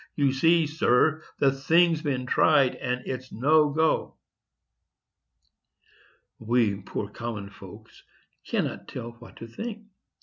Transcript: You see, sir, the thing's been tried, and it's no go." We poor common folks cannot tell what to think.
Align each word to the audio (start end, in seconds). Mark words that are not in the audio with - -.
You 0.15 0.31
see, 0.33 0.65
sir, 0.65 1.21
the 1.37 1.51
thing's 1.51 2.01
been 2.01 2.25
tried, 2.25 2.73
and 2.73 3.03
it's 3.05 3.31
no 3.31 3.69
go." 3.69 4.15
We 6.39 6.73
poor 6.81 7.07
common 7.07 7.51
folks 7.51 8.01
cannot 8.43 8.87
tell 8.87 9.11
what 9.19 9.35
to 9.35 9.45
think. 9.45 9.83